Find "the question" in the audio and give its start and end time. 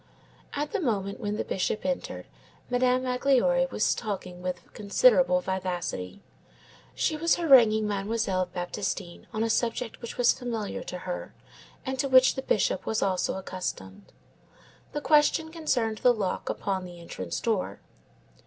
14.91-15.51